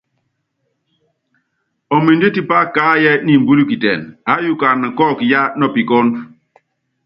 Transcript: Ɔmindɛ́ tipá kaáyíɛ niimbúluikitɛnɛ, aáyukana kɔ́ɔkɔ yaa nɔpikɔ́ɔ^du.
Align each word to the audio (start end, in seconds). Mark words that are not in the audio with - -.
Ɔmindɛ́ 1.95 2.33
tipá 2.35 2.57
kaáyíɛ 2.75 3.13
niimbúluikitɛnɛ, 3.25 4.05
aáyukana 4.31 4.87
kɔ́ɔkɔ 4.97 5.23
yaa 5.31 5.53
nɔpikɔ́ɔ^du. 5.59 6.11